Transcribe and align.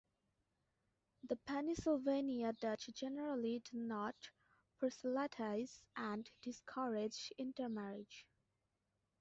The 1.29 1.35
Pennsylvania 1.35 2.53
Dutch 2.53 2.87
generally 2.91 3.59
do 3.59 3.77
not 3.77 4.15
proselytize 4.79 5.83
and 5.95 6.27
discourage 6.41 7.31
intermarriage. 7.37 8.25